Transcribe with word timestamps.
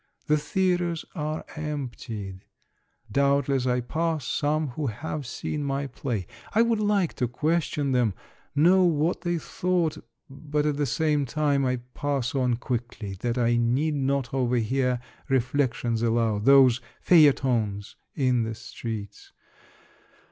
The 0.25 0.37
theatres 0.37 1.05
are 1.13 1.45
emptied. 1.55 2.45
Doubtless 3.11 3.67
I 3.67 3.81
pass 3.81 4.25
some 4.25 4.69
who 4.69 4.87
have 4.87 5.27
seen 5.27 5.63
my 5.63 5.85
play. 5.85 6.25
I 6.55 6.63
would 6.63 6.79
like 6.79 7.13
to 7.17 7.27
question 7.27 7.91
them, 7.91 8.15
know 8.55 8.83
what 8.83 9.21
they 9.21 9.37
thought, 9.37 9.99
but 10.27 10.65
at 10.65 10.77
the 10.77 10.87
same 10.87 11.27
time 11.27 11.67
I 11.67 11.81
pass 11.93 12.33
on 12.33 12.55
quickly, 12.55 13.13
that 13.19 13.37
I 13.37 13.57
need 13.57 13.93
not 13.93 14.33
overhear 14.33 14.99
reflec 15.29 15.75
tions 15.75 16.01
aloud, 16.01 16.47
whole 16.47 16.71
feiiilletons 17.07 17.93
in 18.15 18.41
the 18.41 18.55
streets. 18.55 19.31